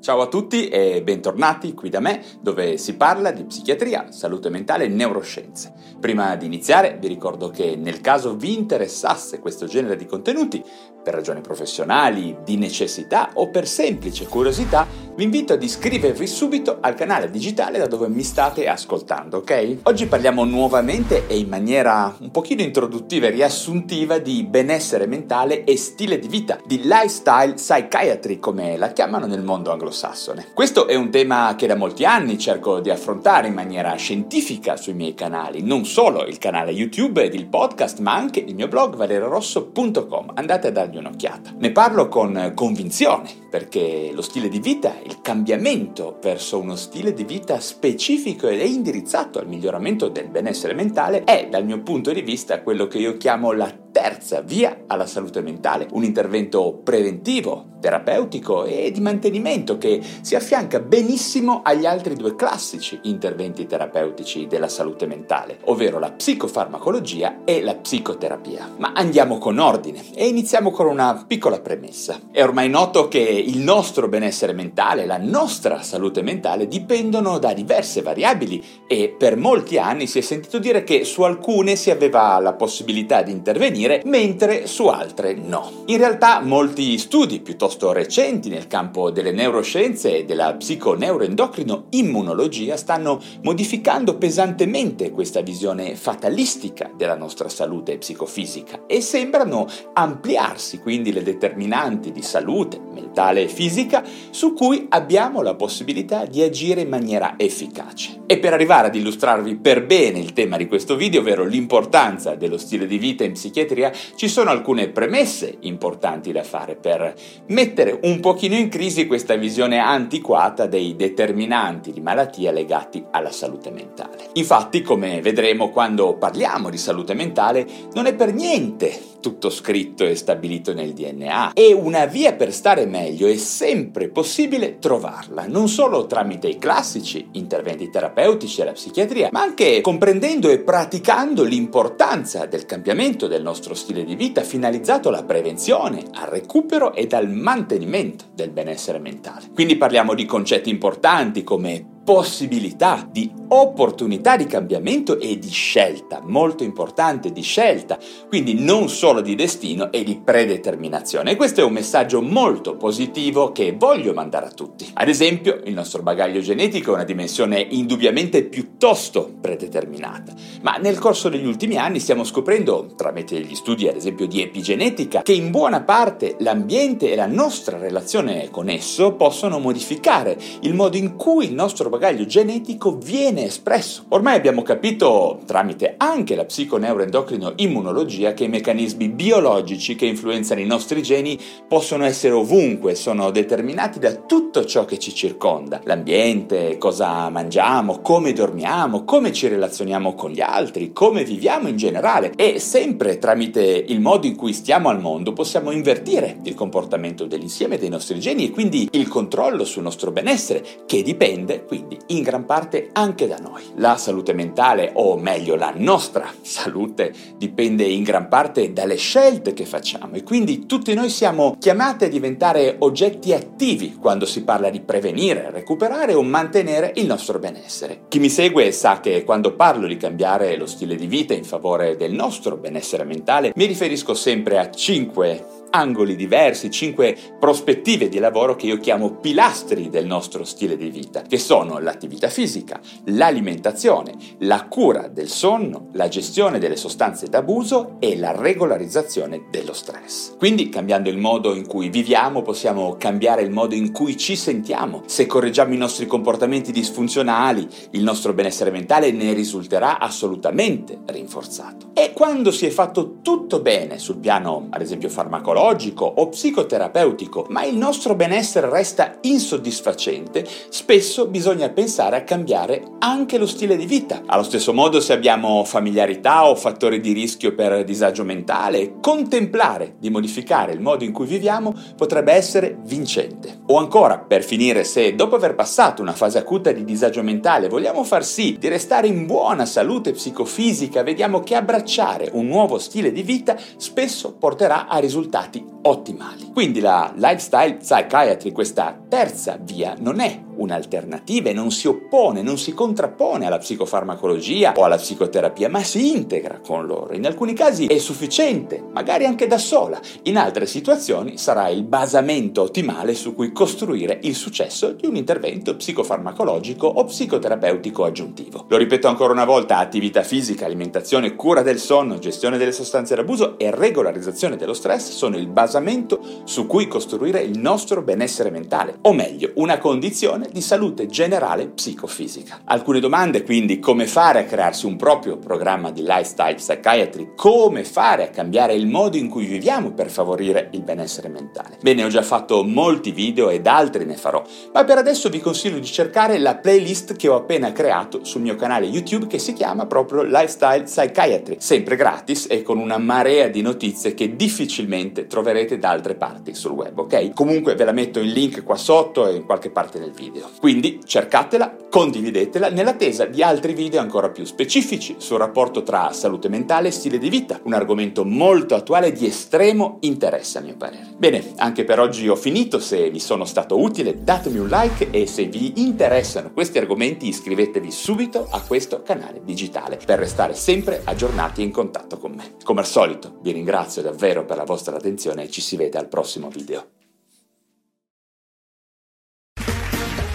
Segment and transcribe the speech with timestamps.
[0.00, 4.84] Ciao a tutti e bentornati qui da me dove si parla di psichiatria, salute mentale
[4.84, 5.74] e neuroscienze.
[6.00, 10.64] Prima di iniziare vi ricordo che nel caso vi interessasse questo genere di contenuti,
[11.02, 14.86] per ragioni professionali, di necessità o per semplice curiosità,
[15.20, 19.76] vi invito ad iscrivervi subito al canale digitale da dove mi state ascoltando, ok?
[19.82, 25.76] Oggi parliamo nuovamente e in maniera un pochino introduttiva e riassuntiva di benessere mentale e
[25.76, 30.46] stile di vita, di lifestyle psychiatry come la chiamano nel mondo anglosassone.
[30.54, 34.94] Questo è un tema che da molti anni cerco di affrontare in maniera scientifica sui
[34.94, 38.96] miei canali, non solo il canale YouTube ed il podcast, ma anche il mio blog
[38.96, 40.32] valerosso.com.
[40.34, 41.54] Andate a dargli un'occhiata.
[41.56, 47.24] Ne parlo con convinzione, perché lo stile di vita, il cambiamento verso uno stile di
[47.24, 52.62] vita specifico ed indirizzato al miglioramento del benessere mentale è, dal mio punto di vista,
[52.62, 58.90] quello che io chiamo la terza via alla salute mentale, un intervento preventivo, terapeutico e
[58.90, 65.58] di mantenimento che si affianca benissimo agli altri due classici interventi terapeutici della salute mentale,
[65.64, 68.74] ovvero la psicofarmacologia e la psicoterapia.
[68.78, 72.20] Ma andiamo con ordine e iniziamo con una piccola premessa.
[72.30, 78.00] È ormai noto che il nostro benessere mentale, la nostra salute mentale dipendono da diverse
[78.02, 82.52] variabili e per molti anni si è sentito dire che su alcune si aveva la
[82.54, 85.82] possibilità di intervenire avvenire, mentre su altre no.
[85.86, 93.20] In realtà molti studi piuttosto recenti nel campo delle neuroscienze e della psiconeuroendocrino immunologia stanno
[93.42, 102.12] modificando pesantemente questa visione fatalistica della nostra salute psicofisica e sembrano ampliarsi quindi le determinanti
[102.12, 108.22] di salute mentale e fisica su cui abbiamo la possibilità di agire in maniera efficace.
[108.26, 112.58] E per arrivare ad illustrarvi per bene il tema di questo video, ovvero l'importanza dello
[112.58, 117.14] stile di vita in psichiatria, psichiatria, ci sono alcune premesse importanti da fare per
[117.46, 123.70] mettere un pochino in crisi questa visione antiquata dei determinanti di malattia legati alla salute
[123.70, 124.28] mentale.
[124.34, 130.16] Infatti, come vedremo quando parliamo di salute mentale, non è per niente tutto scritto e
[130.16, 136.06] stabilito nel DNA e una via per stare meglio è sempre possibile trovarla, non solo
[136.06, 143.26] tramite i classici interventi terapeutici della psichiatria, ma anche comprendendo e praticando l'importanza del cambiamento
[143.26, 148.50] del nostro nostro stile di vita finalizzato alla prevenzione, al recupero ed al mantenimento del
[148.50, 149.50] benessere mentale.
[149.54, 156.64] Quindi parliamo di concetti importanti come possibilità, di opportunità di cambiamento e di scelta, molto
[156.64, 157.98] importante di scelta,
[158.28, 161.30] quindi non solo di destino e di predeterminazione.
[161.30, 164.88] E questo è un messaggio molto positivo che voglio mandare a tutti.
[164.92, 170.32] Ad esempio, il nostro bagaglio genetico è una dimensione indubbiamente piuttosto predeterminata,
[170.62, 175.22] ma nel corso degli ultimi anni stiamo scoprendo, tramite gli studi ad esempio di epigenetica,
[175.22, 180.96] che in buona parte l'ambiente e la nostra relazione con esso possono modificare il modo
[180.96, 184.04] in cui il nostro bagaglio genetico viene espresso.
[184.08, 190.66] Ormai abbiamo capito, tramite anche la psiconeuroendocrino immunologia, che i meccanismi biologici che influenzano i
[190.66, 191.38] nostri geni
[191.68, 198.32] possono essere ovunque, sono determinati da tutto ciò che ci circonda, l'ambiente, cosa mangiamo, come
[198.32, 204.00] dormiamo, come ci relazioniamo con gli altri, come viviamo in generale e sempre tramite il
[204.00, 208.50] modo in cui stiamo al mondo possiamo invertire il comportamento dell'insieme dei nostri geni e
[208.50, 213.38] quindi il controllo sul nostro benessere che dipende quindi quindi in gran parte anche da
[213.38, 213.62] noi.
[213.76, 219.64] La salute mentale, o meglio la nostra salute, dipende in gran parte dalle scelte che
[219.64, 224.80] facciamo e quindi tutti noi siamo chiamati a diventare oggetti attivi quando si parla di
[224.80, 228.02] prevenire, recuperare o mantenere il nostro benessere.
[228.08, 231.96] Chi mi segue sa che quando parlo di cambiare lo stile di vita in favore
[231.96, 238.56] del nostro benessere mentale mi riferisco sempre a cinque angoli diversi, cinque prospettive di lavoro
[238.56, 244.66] che io chiamo pilastri del nostro stile di vita, che sono l'attività fisica, l'alimentazione, la
[244.66, 250.36] cura del sonno, la gestione delle sostanze d'abuso e la regolarizzazione dello stress.
[250.36, 255.02] Quindi cambiando il modo in cui viviamo possiamo cambiare il modo in cui ci sentiamo.
[255.06, 261.90] Se correggiamo i nostri comportamenti disfunzionali, il nostro benessere mentale ne risulterà assolutamente rinforzato.
[261.94, 267.46] E quando si è fatto tutto bene sul piano, ad esempio, farmacologico, farmacologico o psicoterapeutico,
[267.50, 273.84] ma il nostro benessere resta insoddisfacente, spesso bisogna pensare a cambiare anche lo stile di
[273.84, 274.22] vita.
[274.26, 280.08] Allo stesso modo, se abbiamo familiarità o fattori di rischio per disagio mentale, contemplare di
[280.08, 283.60] modificare il modo in cui viviamo potrebbe essere vincente.
[283.66, 288.02] O ancora, per finire, se dopo aver passato una fase acuta di disagio mentale vogliamo
[288.04, 293.22] far sì di restare in buona salute psicofisica, vediamo che abbracciare un nuovo stile di
[293.22, 295.49] vita spesso porterà a risultati
[295.82, 296.50] ottimali.
[296.52, 302.58] Quindi la lifestyle psychiatry, questa terza via, non è un'alternativa e non si oppone, non
[302.58, 307.14] si contrappone alla psicofarmacologia o alla psicoterapia, ma si integra con loro.
[307.14, 312.62] In alcuni casi è sufficiente, magari anche da sola, in altre situazioni sarà il basamento
[312.62, 318.66] ottimale su cui costruire il successo di un intervento psicofarmacologico o psicoterapeutico aggiuntivo.
[318.68, 323.58] Lo ripeto ancora una volta, attività fisica, alimentazione, cura del sonno, gestione delle sostanze d'abuso
[323.58, 329.12] e regolarizzazione dello stress sono il basamento su cui costruire il nostro benessere mentale, o
[329.12, 332.60] meglio, una condizione di salute generale psicofisica.
[332.64, 338.24] Alcune domande quindi, come fare a crearsi un proprio programma di lifestyle psychiatry, come fare
[338.24, 341.78] a cambiare il modo in cui viviamo per favorire il benessere mentale.
[341.80, 344.42] Bene, ho già fatto molti video ed altri ne farò,
[344.72, 348.56] ma per adesso vi consiglio di cercare la playlist che ho appena creato sul mio
[348.56, 353.62] canale YouTube che si chiama proprio Lifestyle Psychiatry, sempre gratis e con una marea di
[353.62, 357.32] notizie che difficilmente troverete da altre parti sul web, ok?
[357.32, 360.50] Comunque ve la metto in link qua sotto e in qualche parte nel video video.
[360.58, 366.88] Quindi cercatela, condividetela nell'attesa di altri video ancora più specifici sul rapporto tra salute mentale
[366.88, 371.08] e stile di vita, un argomento molto attuale di estremo interesse a mio parere.
[371.16, 375.26] Bene, anche per oggi ho finito, se vi sono stato utile datemi un like e
[375.26, 381.60] se vi interessano questi argomenti iscrivetevi subito a questo canale digitale per restare sempre aggiornati
[381.60, 382.54] e in contatto con me.
[382.62, 386.08] Come al solito vi ringrazio davvero per la vostra attenzione e ci si vede al
[386.08, 386.99] prossimo video.